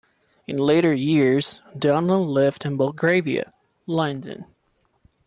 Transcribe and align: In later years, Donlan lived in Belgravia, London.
In 0.47 0.57
later 0.57 0.91
years, 0.95 1.61
Donlan 1.77 2.25
lived 2.25 2.65
in 2.65 2.75
Belgravia, 2.75 3.53
London. 3.85 4.45